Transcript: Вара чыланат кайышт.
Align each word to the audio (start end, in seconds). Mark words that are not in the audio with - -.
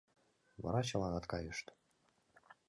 Вара 0.63 0.81
чыланат 0.89 1.25
кайышт. 1.31 1.67